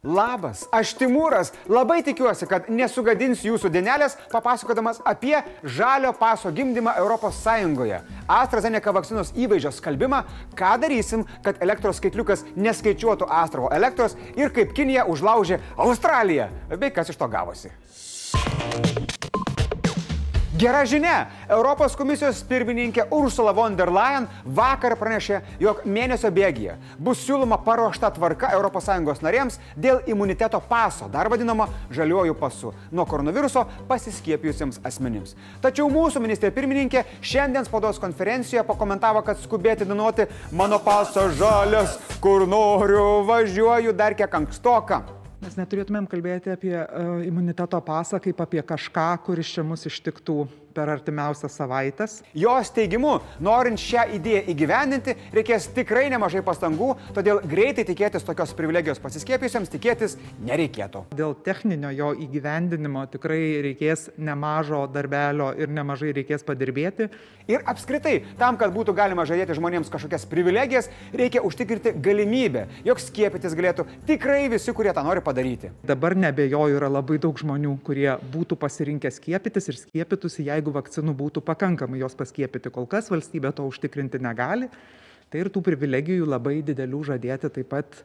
Labas, 0.00 0.62
aš 0.72 0.94
Timūras. 0.96 1.50
Labai 1.68 1.98
tikiuosi, 2.00 2.46
kad 2.48 2.70
nesugadinsiu 2.72 3.50
jūsų 3.50 3.68
dienelės, 3.74 4.14
papasakodamas 4.32 5.02
apie 5.04 5.34
žalio 5.60 6.14
paso 6.16 6.48
gimdymą 6.56 6.94
ES. 6.96 7.42
AstraZeneca 8.24 8.94
vakcinos 8.96 9.34
įvaizdžio 9.36 9.74
skalbimą, 9.76 10.22
ką 10.56 10.72
darysim, 10.80 11.26
kad 11.44 11.60
elektros 11.60 12.00
skaitliukas 12.00 12.46
neskaičiuotų 12.56 13.28
Astravo 13.28 13.68
elektros 13.76 14.16
ir 14.40 14.48
kaip 14.56 14.72
Kinija 14.72 15.04
užlaužė 15.04 15.60
Australiją. 15.76 16.48
Bei 16.80 16.88
kas 16.88 17.12
iš 17.12 17.20
to 17.20 17.28
gavosi. 17.28 17.68
Gera 20.60 20.82
žinia, 20.84 21.30
Europos 21.48 21.94
komisijos 21.96 22.42
pirmininkė 22.44 23.06
Ursula 23.16 23.54
von 23.56 23.72
der 23.78 23.88
Leyen 23.88 24.26
vakar 24.44 24.92
pranešė, 25.00 25.38
jog 25.62 25.78
mėnesio 25.88 26.28
bėgyje 26.36 26.74
bus 27.00 27.22
siūloma 27.24 27.56
paruošta 27.64 28.10
tvarka 28.12 28.50
ES 28.52 29.22
narėms 29.24 29.56
dėl 29.72 30.02
imuniteto 30.04 30.60
paso, 30.60 31.08
dar 31.08 31.30
vadinamo 31.32 31.64
žaliuoju 31.96 32.36
pasu, 32.36 32.74
nuo 32.92 33.06
koronaviruso 33.08 33.62
pasiskiepijusiems 33.88 34.82
asmenims. 34.84 35.32
Tačiau 35.64 35.88
mūsų 35.88 36.20
ministrė 36.20 36.50
pirmininkė 36.52 37.06
šiandien 37.22 37.64
spaudos 37.64 38.02
konferencijoje 38.02 38.66
pakomentavo, 38.68 39.22
kad 39.24 39.40
skubėti 39.40 39.88
dainuoti 39.88 40.28
mano 40.52 40.82
paso 40.84 41.30
žalias, 41.40 41.96
kur 42.20 42.44
noriu 42.44 43.24
važiuoju 43.30 43.96
dar 43.96 44.18
kiek 44.18 44.36
ankstoka. 44.42 45.00
Mes 45.40 45.54
neturėtumėm 45.56 46.04
kalbėti 46.10 46.52
apie 46.52 46.74
uh, 46.76 47.22
imuniteto 47.24 47.78
pasą 47.84 48.20
kaip 48.20 48.42
apie 48.44 48.60
kažką, 48.60 49.06
kuris 49.24 49.52
čia 49.54 49.64
mus 49.64 49.86
ištiktų 49.88 50.36
per 50.74 50.90
artimiausias 50.92 51.56
savaitės. 51.58 52.20
Jos 52.36 52.70
teigimu, 52.76 53.18
norint 53.42 53.80
šią 53.80 54.06
idėją 54.18 54.44
įgyvendinti, 54.52 55.16
reikės 55.34 55.68
tikrai 55.76 56.08
nemažai 56.12 56.42
pastangų, 56.46 56.92
todėl 57.16 57.42
greitai 57.50 57.84
tikėtis 57.88 58.26
tokios 58.26 58.54
privilegijos 58.58 59.02
pasiskiepijusiems 59.02 59.72
tikėtis 59.72 60.16
nereikėtų. 60.46 61.06
Dėl 61.16 61.36
techninio 61.46 61.92
jo 61.94 62.12
įgyvendinimo 62.26 63.06
tikrai 63.12 63.60
reikės 63.66 64.08
nemažo 64.18 64.86
darbelio 64.92 65.50
ir 65.58 65.72
nemažai 65.72 66.14
reikės 66.16 66.46
padirbėti. 66.46 67.10
Ir 67.50 67.64
apskritai, 67.66 68.20
tam, 68.38 68.58
kad 68.60 68.70
būtų 68.74 68.94
galima 68.94 69.24
žadėti 69.26 69.56
žmonėms 69.58 69.90
kažkokias 69.90 70.26
privilegijas, 70.30 70.90
reikia 71.16 71.42
užtikrinti 71.46 71.96
galimybę, 72.02 72.66
jog 72.86 73.00
skiepytis 73.02 73.56
galėtų 73.58 73.86
tikrai 74.06 74.44
visi, 74.52 74.70
kurie 74.76 74.92
tą 74.94 75.02
nori 75.06 75.22
padaryti. 75.24 75.72
Dabar 75.86 76.14
nebejoju, 76.14 76.78
yra 76.78 76.90
labai 76.92 77.18
daug 77.22 77.38
žmonių, 77.40 77.74
kurie 77.86 78.12
būtų 78.30 78.58
pasirinkę 78.60 79.10
skiepytis 79.10 79.70
ir 79.72 79.80
skiepytųsi, 79.80 80.44
jeigu 80.60 80.76
vakcinų 80.76 81.16
būtų 81.16 81.42
pakankamai 81.44 82.00
jos 82.04 82.16
paskiepyti. 82.18 82.72
Kol 82.72 82.88
kas 82.90 83.10
valstybė 83.10 83.54
to 83.56 83.66
užtikrinti 83.68 84.20
negali. 84.22 84.70
Tai 85.30 85.44
ir 85.44 85.50
tų 85.52 85.62
privilegijų 85.66 86.26
labai 86.28 86.60
didelių 86.66 87.04
žadėti 87.12 87.50
taip 87.54 87.70
pat 87.70 88.02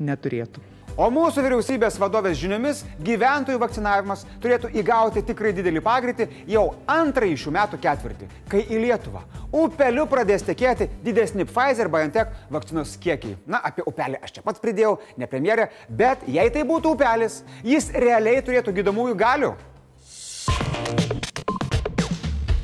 neturėtų. 0.00 0.62
O 0.98 1.06
mūsų 1.10 1.42
vyriausybės 1.42 1.96
vadovės 1.98 2.38
žiniomis 2.38 2.82
gyventojų 3.02 3.58
vakcinavimas 3.62 4.22
turėtų 4.42 4.70
įgauti 4.78 5.22
tikrai 5.26 5.50
didelį 5.54 5.82
pagreitį 5.82 6.26
jau 6.50 6.64
antrąjį 6.90 7.40
šių 7.44 7.54
metų 7.56 7.80
ketvirtį, 7.82 8.28
kai 8.50 8.62
į 8.62 8.80
Lietuvą 8.84 9.24
upeliu 9.54 10.06
pradės 10.10 10.46
tekėti 10.46 10.88
didesni 11.04 11.46
Pfizer 11.50 11.90
BioNTech 11.90 12.30
vakcinos 12.54 12.94
kiekiai. 13.02 13.36
Na, 13.46 13.62
apie 13.62 13.86
upelį 13.86 14.22
aš 14.22 14.38
čia 14.38 14.46
pats 14.46 14.62
pridėjau, 14.62 14.96
ne 15.18 15.30
premjerė, 15.30 15.68
bet 15.90 16.26
jei 16.30 16.46
tai 16.54 16.66
būtų 16.66 16.94
upelis, 16.94 17.42
jis 17.66 17.90
realiai 17.94 18.42
turėtų 18.46 18.78
gydomųjų 18.78 19.18
galių. 19.26 19.54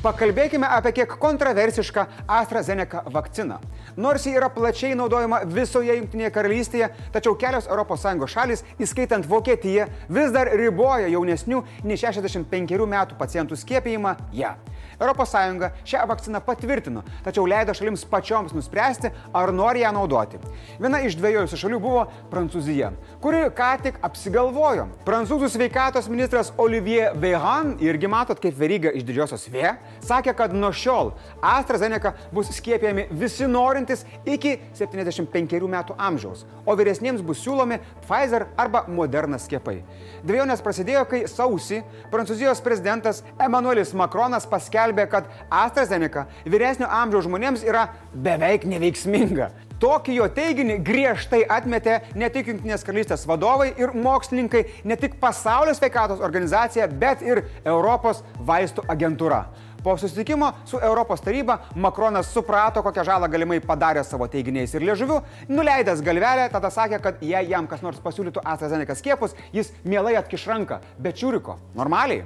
Pakalbėkime 0.01 0.65
apie 0.65 0.95
kiek 0.97 1.11
kontroversišką 1.21 2.03
AstraZeneca 2.25 3.03
vakciną. 3.13 3.59
Nors 4.01 4.23
ji 4.25 4.33
yra 4.33 4.47
plačiai 4.49 4.95
naudojama 4.97 5.43
visoje 5.45 5.93
Junktinėje 5.99 6.31
karalystėje, 6.33 6.87
tačiau 7.13 7.35
kelios 7.37 7.69
ES 7.69 8.33
šalis, 8.33 8.65
įskaitant 8.81 9.29
Vokietiją, 9.29 9.85
vis 10.09 10.33
dar 10.33 10.49
riboja 10.57 11.05
jaunesnių 11.05 11.61
nei 11.85 12.01
65 12.01 12.81
metų 12.95 13.19
pacientų 13.21 13.61
skiepijimą 13.61 14.17
ją. 14.33 14.55
Ja. 14.57 14.71
ES 15.01 15.33
šią 15.85 16.05
vakciną 16.07 16.41
patvirtino, 16.45 17.01
tačiau 17.25 17.45
leido 17.49 17.73
šalims 17.73 18.03
pačioms 18.05 18.53
nuspręsti, 18.53 19.09
ar 19.33 19.53
nori 19.53 19.81
ją 19.81 19.91
naudoti. 19.95 20.37
Viena 20.79 21.01
iš 21.01 21.17
dviejų 21.17 21.47
šalių 21.49 21.79
buvo 21.81 22.03
Prancūzija, 22.31 22.91
kuri 23.21 23.47
ką 23.57 23.71
tik 23.85 23.97
apsigalvojo. 24.05 24.87
Prancūzų 25.05 25.49
sveikatos 25.49 26.09
ministras 26.11 26.53
Olivier 26.57 27.15
Vehan, 27.17 27.75
irgi 27.81 28.07
matot 28.11 28.39
kaip 28.41 28.57
veryga 28.57 28.93
iš 28.93 29.05
didžiosios 29.07 29.47
V, 29.49 29.73
sakė, 30.05 30.33
kad 30.37 30.53
nuo 30.55 30.71
šiol 30.75 31.13
AstraZeneca 31.45 32.13
bus 32.33 32.51
skiepijami 32.55 33.07
visi 33.11 33.47
norintys 33.49 34.05
iki 34.25 34.57
75 34.77 35.61
metų 35.71 35.97
amžiaus, 35.97 36.45
o 36.65 36.75
vyresniems 36.77 37.23
bus 37.25 37.41
siūlomi 37.43 37.79
Pfizer 38.05 38.47
arba 38.59 38.85
Moderna 38.87 39.39
skiepai. 39.41 39.81
Dviejonės 40.27 40.63
prasidėjo, 40.63 41.05
kai 41.09 41.23
sausį 41.29 41.81
Prancūzijos 42.11 42.61
prezidentas 42.63 43.23
Emmanuelis 43.39 43.95
Macronas 43.97 44.47
paskelbė, 44.49 45.07
kad 45.11 45.29
AstraZeneca 45.49 46.27
vyresnio 46.45 46.89
amžiaus 46.91 47.27
žmonėms 47.27 47.67
yra 47.67 47.89
beveik 48.13 48.67
neveiksminga. 48.69 49.51
Tokį 49.81 50.13
jo 50.19 50.27
teiginį 50.29 50.75
griežtai 50.85 51.39
atmetė 51.49 51.95
ne 52.13 52.27
tik 52.29 52.51
Junktinės 52.51 52.83
karalystės 52.85 53.23
vadovai 53.25 53.71
ir 53.81 53.95
mokslininkai, 53.97 54.61
ne 54.85 54.97
tik 55.01 55.15
Pasaulio 55.23 55.73
sveikatos 55.73 56.21
organizacija, 56.21 56.85
bet 57.01 57.23
ir 57.25 57.41
Europos 57.65 58.21
vaistų 58.45 58.85
agentūra. 58.93 59.47
Po 59.83 59.97
susitikimo 59.97 60.53
su 60.65 60.77
Europos 60.81 61.21
taryba 61.21 61.57
Makronas 61.75 62.27
suprato, 62.29 62.83
kokią 62.85 63.05
žalą 63.07 63.29
galimai 63.33 63.57
padarė 63.65 64.03
savo 64.05 64.27
teiginiais 64.29 64.75
ir 64.77 64.85
liežuviu, 64.85 65.21
nuleidęs 65.49 66.03
galvelę, 66.05 66.45
tada 66.53 66.69
sakė, 66.69 66.99
kad 67.01 67.23
jei 67.25 67.49
jam 67.49 67.65
kas 67.67 67.81
nors 67.81 67.97
pasiūlytų 68.03 68.43
AstraZeneca 68.45 68.93
skiepus, 68.99 69.33
jis 69.55 69.73
mielai 69.81 70.13
atkiš 70.21 70.45
ranką, 70.51 70.77
bet 71.01 71.17
čiūriko, 71.17 71.57
normaliai. 71.73 72.21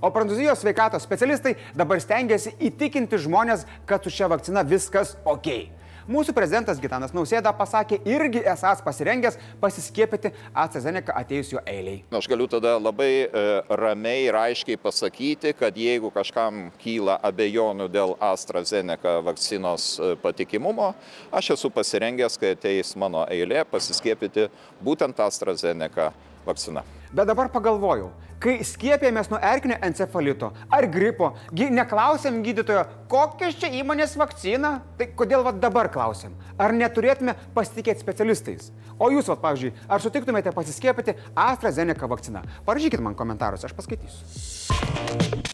O 0.00 0.12
prancūzijos 0.14 0.62
sveikatos 0.62 1.02
specialistai 1.02 1.56
dabar 1.76 1.98
stengiasi 2.00 2.54
įtikinti 2.70 3.18
žmonės, 3.26 3.66
kad 3.90 4.06
su 4.06 4.14
šia 4.14 4.30
vakcina 4.30 4.62
viskas 4.62 5.16
ok. 5.26 5.79
Mūsų 6.10 6.32
prezidentas 6.34 6.80
Gitanas 6.82 7.12
Nausėda 7.14 7.52
pasakė 7.54 8.00
irgi 8.08 8.40
esas 8.50 8.80
pasirengęs 8.82 9.36
pasiskiepyti 9.62 10.32
AstraZeneca 10.58 11.14
atėjus 11.20 11.52
jo 11.52 11.60
eiliai. 11.70 12.00
Aš 12.18 12.26
galiu 12.32 12.48
tada 12.50 12.72
labai 12.82 13.28
e, 13.28 13.42
ramiai 13.78 14.24
ir 14.24 14.34
aiškiai 14.34 14.80
pasakyti, 14.82 15.52
kad 15.54 15.78
jeigu 15.78 16.10
kažkam 16.10 16.72
kyla 16.82 17.14
abejonių 17.30 17.86
dėl 17.94 18.16
AstraZeneca 18.26 19.20
vakcinos 19.28 19.86
e, 20.02 20.10
patikimumo, 20.18 20.88
aš 21.30 21.52
esu 21.54 21.70
pasirengęs, 21.70 22.40
kai 22.42 22.56
ateis 22.56 22.90
mano 22.98 23.22
eilė, 23.30 23.62
pasiskiepyti 23.70 24.48
būtent 24.82 25.22
AstraZeneca 25.22 26.10
vakcina. 26.46 26.84
Bet 27.10 27.26
dabar 27.26 27.48
pagalvojau, 27.50 28.12
kai 28.40 28.60
skiepėmės 28.64 29.28
nuo 29.32 29.40
erkinio 29.42 29.76
encefalito 29.82 30.52
ar 30.72 30.86
gripo, 30.90 31.32
neklausėm 31.50 32.38
gydytojo, 32.46 32.84
kokios 33.10 33.58
čia 33.58 33.72
įmonės 33.80 34.14
vakcina, 34.20 34.76
tai 34.96 35.10
kodėl 35.18 35.42
va 35.46 35.52
dabar 35.52 35.90
klausim? 35.90 36.38
Ar 36.54 36.72
neturėtume 36.76 37.34
pasitikėti 37.56 38.04
specialistais? 38.04 38.70
O 39.00 39.10
jūs, 39.10 39.26
va, 39.32 39.38
pavyzdžiui, 39.42 39.74
ar 39.90 40.02
sutiktumėte 40.04 40.54
pasiskiepyti 40.54 41.18
AstraZeneca 41.34 42.10
vakciną? 42.10 42.46
Parašykit 42.68 43.02
man 43.02 43.18
komentaruose, 43.18 43.66
aš 43.66 43.74
paskaitysiu. 43.74 45.49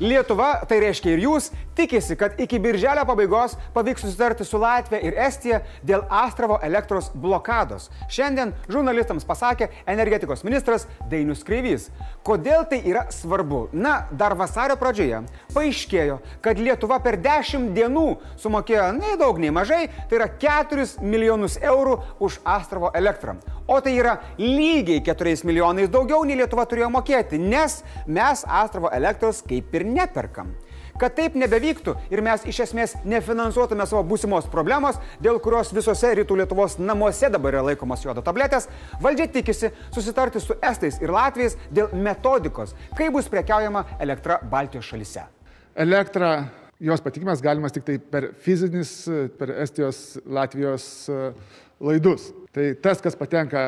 Lietuva, 0.00 0.62
tai 0.64 0.78
reiškia 0.80 1.12
ir 1.12 1.20
jūs, 1.26 1.50
tikisi, 1.76 2.14
kad 2.16 2.38
iki 2.40 2.56
birželio 2.62 3.02
pabaigos 3.04 3.52
pavyks 3.74 4.06
susitarti 4.06 4.46
su 4.48 4.56
Latvija 4.60 5.00
ir 5.04 5.18
Estija 5.26 5.58
dėl 5.84 6.06
Astravo 6.08 6.56
elektros 6.64 7.10
blokados. 7.12 7.90
Šiandien 8.08 8.54
žurnalistams 8.72 9.28
pasakė 9.28 9.68
energetikos 9.84 10.40
ministras 10.46 10.86
Dainius 11.10 11.44
Kreivys. 11.44 11.90
Kodėl 12.24 12.64
tai 12.70 12.80
yra 12.88 13.06
svarbu? 13.12 13.66
Na, 13.76 14.06
dar 14.10 14.32
vasario 14.40 14.78
pradžioje 14.80 15.20
paaiškėjo, 15.52 16.16
kad 16.40 16.56
Lietuva 16.56 16.96
per 17.04 17.20
10 17.20 17.68
dienų 17.76 18.06
sumokėjo 18.40 18.88
nei 18.96 19.20
daug, 19.20 19.36
nei 19.36 19.52
mažai, 19.52 19.82
tai 20.08 20.22
yra 20.22 20.30
4 20.40 21.04
milijonus 21.04 21.58
eurų 21.60 21.98
už 22.24 22.40
Astravo 22.48 22.88
elektrą. 22.96 23.36
O 23.70 23.80
tai 23.80 23.92
yra 24.00 24.16
lygiai 24.38 24.98
4 25.06 25.46
milijonais 25.46 25.90
daugiau 25.94 26.24
nei 26.26 26.34
Lietuva 26.40 26.64
turėjo 26.66 26.88
mokėti, 26.90 27.38
nes 27.38 27.76
mes 28.10 28.42
Astravo 28.42 28.90
elektros 28.90 29.44
kaip 29.46 29.70
ir 29.78 29.84
neperkam. 29.86 30.50
Kad 30.98 31.14
taip 31.14 31.36
nebevyktų 31.38 31.94
ir 32.10 32.20
mes 32.26 32.42
iš 32.50 32.58
esmės 32.66 32.96
nefinansuotume 33.08 33.86
savo 33.86 34.02
būsimos 34.10 34.50
problemos, 34.50 34.98
dėl 35.22 35.38
kurios 35.40 35.70
visose 35.72 36.10
rytų 36.18 36.40
Lietuvos 36.42 36.80
namuose 36.82 37.30
dabar 37.30 37.54
yra 37.54 37.62
laikomas 37.70 38.02
jodo 38.04 38.26
tabletės, 38.26 38.66
valdžia 39.00 39.30
tikisi 39.38 39.70
susitarti 39.94 40.42
su 40.42 40.58
estais 40.58 40.98
ir 40.98 41.14
latviais 41.14 41.54
dėl 41.70 41.94
metodikos, 41.94 42.74
kaip 42.98 43.14
bus 43.14 43.30
prekiaujama 43.30 43.86
elektra 44.02 44.42
Baltijos 44.50 44.90
šalise. 44.90 45.28
Elektra, 45.78 46.50
jos 46.80 47.02
patikimas 47.04 47.42
galimas 47.44 47.74
tik 47.76 47.84
tai 47.86 47.98
per 47.98 48.30
fizinis, 48.40 48.92
per 49.38 49.52
Estijos, 49.60 50.18
Latvijos 50.26 50.84
e, 51.08 51.18
laidus. 51.80 52.30
Tai 52.54 52.70
tas, 52.82 53.02
kas 53.04 53.18
patenka 53.18 53.64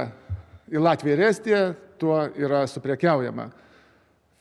į 0.73 0.81
Latviją 0.81 1.19
ir 1.19 1.27
Estiją, 1.29 1.65
tuo 2.01 2.17
yra 2.41 2.65
suprekiaujama 2.67 3.51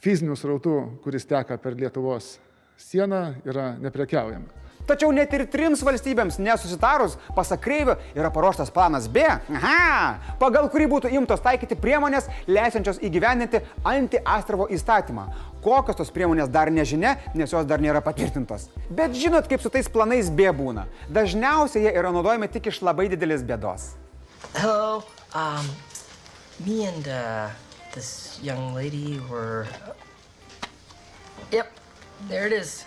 fizinių 0.01 0.37
srautų, 0.37 0.77
kuris 1.03 1.27
teka 1.29 1.59
per 1.61 1.77
Lietuvos 1.77 2.33
sieną, 2.81 3.21
yra 3.45 3.75
neprekiaujama. 3.81 4.60
Tačiau 4.91 5.13
net 5.15 5.31
ir 5.31 5.45
trims 5.47 5.79
valstybėms 5.87 6.35
nesusitarus, 6.43 7.13
pasak 7.31 7.61
Kreivio, 7.63 7.93
yra 8.11 8.27
paruoštas 8.33 8.73
planas 8.75 9.05
B, 9.07 9.23
aha, 9.23 10.17
pagal 10.41 10.67
kurį 10.73 10.89
būtų 10.91 11.11
imtos 11.15 11.39
taikyti 11.45 11.77
priemonės, 11.79 12.27
leisiančios 12.51 12.99
įgyvendinti 12.99 13.61
anti-Astravo 13.87 14.67
įstatymą. 14.75 15.29
Kokios 15.63 15.95
tos 15.95 16.11
priemonės 16.11 16.51
dar 16.51 16.67
nežinia, 16.75 17.15
nes 17.37 17.55
jos 17.55 17.69
dar 17.69 17.79
nėra 17.79 18.03
patvirtintos. 18.03 18.67
Bet 18.91 19.15
žinot, 19.15 19.47
kaip 19.47 19.63
su 19.63 19.71
tais 19.71 19.87
planais 19.87 20.27
B 20.27 20.51
būna. 20.51 20.89
Dažniausiai 21.07 21.85
jie 21.87 21.95
yra 21.95 22.11
naudojami 22.11 22.51
tik 22.51 22.67
iš 22.73 22.83
labai 22.83 23.07
didelės 23.13 23.47
bėdos. 23.47 23.93
Hello. 24.57 25.05
Um, 25.31 25.71
me 26.65 26.83
and 26.83 27.07
uh, 27.07 27.47
this 27.95 28.41
young 28.43 28.73
lady 28.75 29.21
were. 29.31 29.69
Yep, 31.55 31.79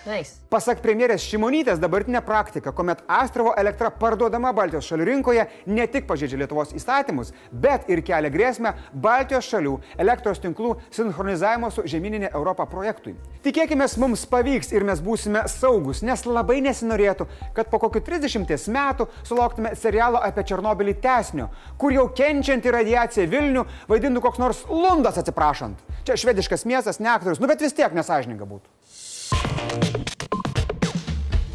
Thanks. 0.04 0.38
Pasak 0.52 0.78
premjerės 0.84 1.24
Šimonytės 1.26 1.80
dabartinė 1.82 2.20
praktika, 2.24 2.70
kuomet 2.72 3.00
Astravo 3.10 3.50
elektra 3.58 3.90
parduodama 3.90 4.52
Baltijos 4.54 4.86
šalių 4.86 5.06
rinkoje 5.08 5.46
ne 5.66 5.86
tik 5.90 6.06
pažeidžia 6.06 6.38
Lietuvos 6.42 6.74
įstatymus, 6.76 7.32
bet 7.50 7.88
ir 7.90 8.04
kelia 8.06 8.30
grėsmę 8.32 8.74
Baltijos 8.92 9.48
šalių 9.50 9.74
elektros 10.04 10.38
tinklų 10.44 10.76
sinchronizavimo 10.94 11.72
su 11.74 11.82
žemyninė 11.90 12.30
Europa 12.30 12.68
projektui. 12.70 13.16
Tikėkime, 13.44 13.88
mums 14.00 14.24
pavyks 14.30 14.70
ir 14.72 14.86
mes 14.86 15.02
būsime 15.04 15.42
saugus, 15.50 16.04
nes 16.06 16.22
labai 16.28 16.60
nesinorėtų, 16.64 17.26
kad 17.56 17.72
po 17.72 17.82
kokiu 17.82 18.04
30 18.06 18.70
metų 18.76 19.08
sulauktume 19.26 19.74
serialo 19.80 20.22
apie 20.22 20.46
Černobylį 20.48 20.96
tesnio, 21.02 21.50
kur 21.80 21.92
jau 21.96 22.06
kenčianti 22.14 22.72
radiacija 22.72 23.26
Vilnių 23.28 23.66
vaidintų 23.90 24.22
koks 24.24 24.40
nors 24.40 24.64
Lundas 24.70 25.18
atsiprašant. 25.20 25.82
Čia 26.04 26.20
švediškas 26.20 26.66
miestas, 26.68 27.00
ne 27.00 27.10
aktorius, 27.10 27.42
nu 27.42 27.50
bet 27.50 27.64
vis 27.64 27.74
tiek 27.76 27.92
nesažininga 27.96 28.46
būtų. 28.48 28.70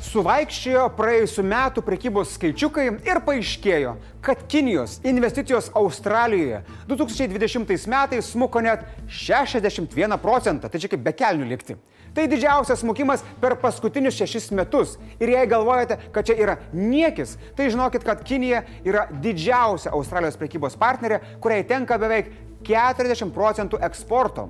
Suvaikščiojo 0.09 0.87
praėjusiu 0.97 1.43
metu 1.45 1.83
prekybos 1.85 2.31
skaičiukai 2.33 2.87
ir 3.05 3.19
paaiškėjo, 3.27 3.91
kad 4.25 4.39
Kinijos 4.49 4.95
investicijos 5.05 5.67
Australijoje 5.77 6.63
2020 6.89 7.85
metais 7.93 8.31
smuko 8.33 8.63
net 8.65 8.87
61 9.05 10.17
procentą, 10.23 10.65
tai 10.65 10.81
čia 10.81 10.89
kaip 10.89 11.03
be 11.05 11.13
kelnių 11.13 11.45
likti. 11.51 11.77
Tai 12.17 12.25
didžiausias 12.25 12.81
smukimas 12.81 13.21
per 13.39 13.53
paskutinius 13.61 14.17
šešis 14.17 14.49
metus. 14.57 14.95
Ir 15.21 15.29
jei 15.35 15.45
galvojate, 15.47 15.99
kad 16.15 16.25
čia 16.25 16.39
yra 16.41 16.57
niekis, 16.73 17.35
tai 17.53 17.69
žinokit, 17.69 18.01
kad 18.03 18.25
Kinija 18.25 18.63
yra 18.81 19.05
didžiausia 19.13 19.93
Australijos 19.93 20.39
prekybos 20.41 20.79
partnerė, 20.79 21.21
kuriai 21.39 21.67
tenka 21.69 22.01
beveik 22.01 22.33
40 22.65 23.29
procentų 23.35 23.77
eksporto. 23.85 24.49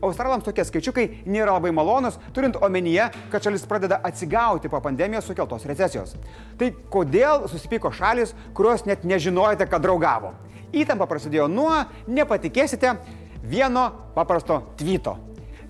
Australams 0.00 0.44
tokie 0.46 0.64
skaičiukai 0.64 1.06
nėra 1.28 1.54
labai 1.56 1.72
malonus, 1.76 2.18
turint 2.36 2.56
omenyje, 2.60 3.10
kad 3.32 3.44
šalis 3.44 3.66
pradeda 3.68 4.00
atsigauti 4.06 4.70
po 4.72 4.80
pandemijos 4.80 5.28
sukeltos 5.28 5.66
recesijos. 5.68 6.16
Tai 6.60 6.70
kodėl 6.92 7.48
susipyko 7.52 7.92
šalis, 7.92 8.34
kurios 8.56 8.86
net 8.88 9.04
nežinojate, 9.04 9.68
kad 9.68 9.84
draugavo? 9.84 10.32
Įtampa 10.72 11.08
prasidėjo 11.10 11.48
nuo, 11.50 11.74
nepatikėsite, 12.08 12.94
vieno 13.42 13.90
paprasto 14.14 14.62
tvyto. 14.80 15.18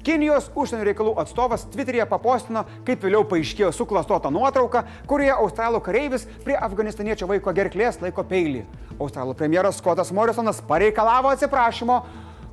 Kinijos 0.00 0.46
užsienio 0.56 0.86
reikalų 0.88 1.10
atstovas 1.20 1.66
Twitter'yje 1.68 2.06
papostino, 2.08 2.62
kaip 2.86 3.02
vėliau 3.04 3.26
paaiškėjo 3.28 3.68
suklastota 3.76 4.30
nuotrauka, 4.32 4.86
kurioje 5.10 5.34
australų 5.34 5.82
kareivis 5.84 6.24
prie 6.44 6.56
afganistaniečio 6.56 7.28
vaiko 7.28 7.52
gerklės 7.52 8.00
laiko 8.00 8.24
peilį. 8.24 8.62
Australų 8.96 9.34
premjeras 9.36 9.76
Skotas 9.80 10.12
Morrisonas 10.16 10.62
pareikalavo 10.64 11.28
atsiprašymo, 11.34 11.98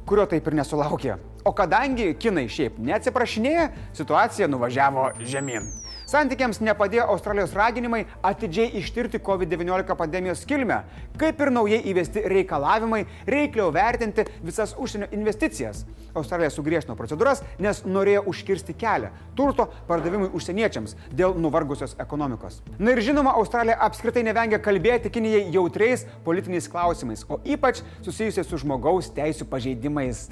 kurio 0.08 0.26
taip 0.30 0.48
ir 0.48 0.56
nesulaukė. 0.62 1.18
O 1.48 1.54
kadangi 1.56 2.14
kinai 2.20 2.48
šiaip 2.52 2.80
neatsiprašinėja, 2.84 3.68
situacija 3.98 4.48
nuvažiavo 4.52 5.12
žemyn. 5.28 5.68
Santykiams 6.08 6.62
nepadėjo 6.64 7.04
Australijos 7.12 7.52
raginimai 7.52 8.06
atidžiai 8.24 8.78
ištirti 8.80 9.20
COVID-19 9.20 9.96
pandemijos 10.00 10.46
kilmę, 10.48 10.78
kaip 11.20 11.42
ir 11.44 11.50
naujai 11.52 11.82
įvesti 11.92 12.24
reikalavimai 12.32 13.02
reikliau 13.28 13.74
vertinti 13.76 14.24
visas 14.40 14.72
užsienio 14.80 15.10
investicijas. 15.18 15.82
Australija 16.16 16.48
sugriežtino 16.54 16.96
procedūras, 16.96 17.44
nes 17.60 17.84
norėjo 17.84 18.24
užkirsti 18.32 18.78
kelią 18.80 19.12
turto 19.36 19.68
pardavimui 19.90 20.32
užsieniečiams 20.40 20.96
dėl 21.12 21.36
nuvargusios 21.36 21.98
ekonomikos. 22.00 22.62
Na 22.80 22.96
ir 22.96 23.04
žinoma, 23.04 23.36
Australija 23.42 23.76
apskritai 23.90 24.24
nevengia 24.30 24.62
kalbėti 24.64 25.12
Kinijai 25.12 25.44
jautriais 25.52 26.08
politiniais 26.24 26.72
klausimais, 26.72 27.28
o 27.28 27.42
ypač 27.44 27.84
susijusiais 28.00 28.48
su 28.48 28.64
žmogaus 28.64 29.12
teisų 29.12 29.52
pažeidimais. 29.52 30.30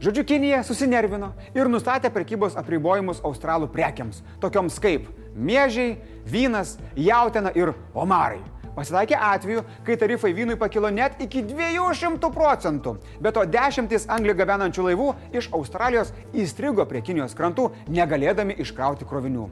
Žodžiu, 0.00 0.26
Kinija 0.28 0.60
susinervino 0.66 1.30
ir 1.56 1.70
nustatė 1.72 2.10
prekybos 2.12 2.56
apribojimus 2.60 3.22
australų 3.24 3.70
prekiams, 3.72 4.20
tokioms 4.42 4.76
kaip 4.82 5.06
miežiai, 5.32 5.96
vynas, 6.28 6.74
jautiena 6.96 7.52
ir 7.56 7.72
omarai. 7.96 8.42
Pasitaikė 8.76 9.16
atveju, 9.16 9.62
kai 9.86 9.96
tarifai 9.96 10.34
vynui 10.36 10.58
pakilo 10.60 10.90
net 10.92 11.16
iki 11.24 11.40
200 11.48 12.28
procentų. 12.34 12.98
Be 13.24 13.32
to 13.32 13.46
dešimtis 13.48 14.04
anglį 14.12 14.34
gabenančių 14.42 14.84
laivų 14.90 15.08
iš 15.32 15.48
Australijos 15.56 16.12
įstrigo 16.36 16.84
prie 16.84 17.00
Kinijos 17.00 17.32
krantų, 17.38 17.70
negalėdami 17.88 18.58
iškrauti 18.60 19.08
krovinių. 19.08 19.48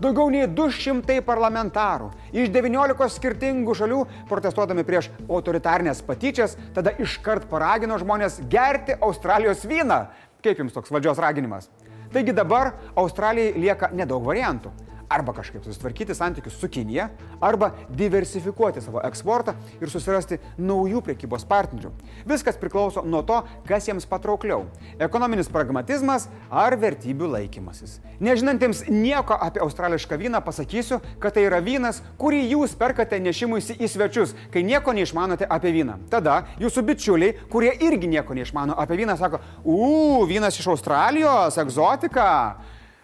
Daugiau 0.00 0.30
nei 0.32 0.46
200 0.48 1.20
parlamentarų 1.26 2.06
iš 2.32 2.48
19 2.54 3.08
skirtingų 3.12 3.74
šalių 3.76 3.98
protestuodami 4.30 4.84
prieš 4.88 5.10
autoritarnės 5.28 6.00
patyčias 6.06 6.56
tada 6.72 6.94
iškart 7.04 7.44
paragino 7.50 7.98
žmonės 8.00 8.38
gerti 8.48 8.96
Australijos 8.96 9.66
vyną. 9.68 10.06
Kaip 10.40 10.62
jums 10.62 10.72
toks 10.72 10.88
valdžios 10.94 11.20
raginimas? 11.20 11.68
Taigi 12.14 12.32
dabar 12.32 12.72
Australijai 12.96 13.52
lieka 13.60 13.90
nedaug 13.92 14.24
variantų 14.24 14.72
arba 15.10 15.32
kažkaip 15.34 15.64
susitvarkyti 15.64 16.14
santykius 16.14 16.54
su 16.60 16.68
Kinija, 16.68 17.08
arba 17.40 17.72
diversifikuoti 17.88 18.80
savo 18.80 19.00
eksportą 19.04 19.56
ir 19.82 19.90
susirasti 19.90 20.38
naujų 20.58 21.02
priekybos 21.02 21.44
partnerių. 21.50 21.90
Viskas 22.30 22.58
priklauso 22.60 23.02
nuo 23.02 23.24
to, 23.26 23.40
kas 23.66 23.88
jiems 23.88 24.06
patraukliau- 24.06 24.68
ekonominis 25.06 25.50
pragmatizmas 25.50 26.28
ar 26.50 26.76
vertybių 26.78 27.26
laikymasis. 27.34 27.98
Nežinantiems 28.20 28.86
nieko 28.88 29.34
apie 29.34 29.60
australišką 29.60 30.16
vyną 30.16 30.44
pasakysiu, 30.44 31.00
kad 31.18 31.34
tai 31.34 31.42
yra 31.42 31.60
vynas, 31.60 32.02
kurį 32.18 32.50
jūs 32.54 32.76
perkate 32.76 33.18
nešimuisi 33.20 33.76
į 33.80 33.88
svečius, 33.88 34.34
kai 34.52 34.62
nieko 34.62 34.92
neišmanote 34.92 35.46
apie 35.50 35.72
vyną. 35.72 35.98
Tada 36.08 36.44
jūsų 36.60 36.86
bičiuliai, 36.86 37.34
kurie 37.50 37.72
irgi 37.80 38.06
nieko 38.06 38.34
neišmano 38.34 38.78
apie 38.78 38.96
vyną, 38.96 39.18
sako, 39.18 39.40
u, 39.64 40.24
vynas 40.26 40.58
iš 40.58 40.66
Australijos, 40.68 41.58
egzotika. 41.58 42.56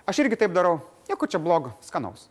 Aš 0.07 0.19
irgi 0.19 0.37
taip 0.37 0.53
darau. 0.53 0.96
Nieko 1.09 1.27
čia 1.27 1.39
blogo, 1.39 1.71
skanaus. 1.83 2.29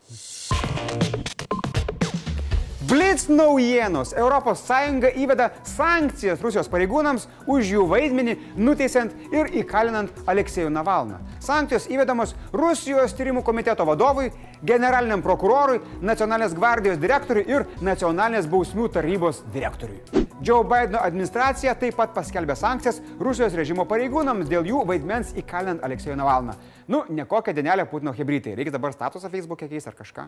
Blitz 2.86 3.30
naujienos. 3.30 4.14
ES 4.14 5.16
įveda 5.18 5.50
sankcijas 5.64 6.42
Rusijos 6.44 6.68
pareigūnams 6.70 7.26
už 7.48 7.72
jų 7.72 7.86
vaidmenį 7.90 8.36
nuteisiant 8.58 9.16
ir 9.34 9.50
įkalinant 9.62 10.12
Aleksejų 10.28 10.70
Navalną. 10.70 11.18
Sankcijos 11.40 11.88
įvedamos 11.90 12.36
Rusijos 12.54 13.16
tyrimų 13.18 13.42
komiteto 13.44 13.86
vadovui, 13.86 14.30
generaliniam 14.62 15.24
prokurorui, 15.26 15.82
Nacionalinės 16.02 16.54
gvardijos 16.54 17.02
direktoriui 17.02 17.50
ir 17.50 17.66
Nacionalinės 17.82 18.46
bausmių 18.52 18.92
tarybos 18.94 19.42
direktoriui. 19.54 20.25
Joe 20.42 20.64
Bideno 20.68 21.00
administracija 21.00 21.72
taip 21.80 21.96
pat 21.96 22.12
paskelbė 22.12 22.58
sankcijas 22.60 22.98
Rusijos 23.24 23.54
režimo 23.56 23.86
pareigūnams 23.88 24.50
dėl 24.52 24.68
jų 24.68 24.82
vaidmens 24.90 25.32
įkalinant 25.40 25.84
Aleksejų 25.88 26.18
Navalną. 26.20 26.58
Nu, 26.92 27.06
ne 27.10 27.24
kokią 27.26 27.54
dienelę 27.56 27.86
Putino 27.88 28.12
hybridai. 28.14 28.56
Reikia 28.58 28.74
dabar 28.76 28.92
statusą 28.94 29.32
Facebook'e 29.32 29.70
keisti 29.72 29.90
ar 29.90 29.96
kažką. 29.96 30.26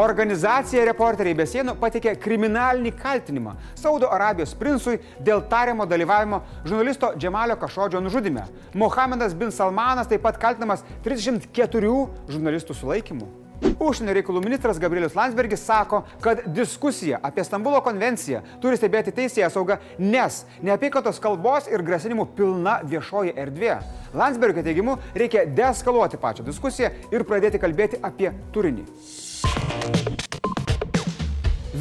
Organizacija 0.00 0.86
Reporteriai 0.88 1.36
be 1.36 1.44
sienų 1.44 1.76
patikė 1.82 2.14
kriminalinį 2.16 2.94
kaltinimą 2.96 3.52
Saudo 3.76 4.08
Arabijos 4.08 4.56
princui 4.56 4.96
dėl 5.20 5.44
tariamo 5.52 5.84
dalyvavimo 5.84 6.40
žurnalisto 6.64 7.12
Džemalio 7.18 7.58
Kašodžio 7.60 8.00
nužudime. 8.00 8.48
Mohamedas 8.72 9.36
bin 9.36 9.52
Salmanas 9.52 10.08
taip 10.08 10.24
pat 10.24 10.40
kaltinamas 10.40 10.80
34 11.04 11.94
žurnalistų 12.32 12.80
sulaikymu. 12.80 13.41
Užsienio 13.62 14.14
reikalų 14.16 14.42
ministras 14.44 14.78
Gabrielius 14.82 15.14
Landsbergis 15.18 15.62
sako, 15.66 16.02
kad 16.22 16.44
diskusija 16.54 17.20
apie 17.22 17.44
Stambulo 17.46 17.80
konvenciją 17.84 18.42
turi 18.62 18.78
stebėti 18.78 19.14
teisėje 19.14 19.50
sauga, 19.54 19.78
nes 19.98 20.42
neapykantos 20.62 21.20
kalbos 21.22 21.68
ir 21.70 21.84
grasinimų 21.86 22.28
pilna 22.36 22.78
viešoji 22.86 23.34
erdvė. 23.44 23.78
Landsbergio 24.18 24.64
teigimu 24.66 24.98
reikia 25.18 25.46
deeskaluoti 25.46 26.20
pačią 26.20 26.46
diskusiją 26.46 26.92
ir 27.14 27.26
pradėti 27.28 27.62
kalbėti 27.62 28.02
apie 28.02 28.32
turinį. 28.54 28.86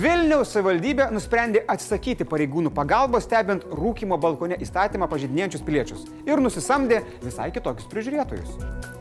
Vilniaus 0.01 0.53
savivaldybė 0.55 1.09
nusprendė 1.11 1.65
atsisakyti 1.69 2.25
pareigūnų 2.25 2.71
pagalbos 2.73 3.27
stebint 3.27 3.67
rūkimo 3.75 4.17
balkone 4.21 4.57
įstatymą 4.63 5.09
pažydinėjančius 5.11 5.67
piliečius 5.67 6.07
ir 6.25 6.41
nusisamdė 6.41 7.03
visai 7.21 7.51
kitokius 7.53 7.91
prižiūrėtojus. 7.91 9.00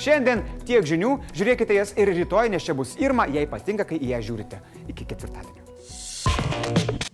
Šiandien 0.00 0.40
tiek 0.64 0.86
žinių, 0.88 1.10
žiūrėkite 1.36 1.76
jas 1.76 1.92
ir 2.00 2.08
rytoj, 2.16 2.48
nes 2.54 2.64
čia 2.64 2.76
bus 2.78 2.96
Irma, 3.02 3.28
jei 3.28 3.44
patinka, 3.50 3.84
kai 3.84 4.00
į 4.00 4.14
ją 4.14 4.22
žiūrite. 4.30 4.62
Iki 4.88 5.10
ketvirtadienio. 5.12 7.09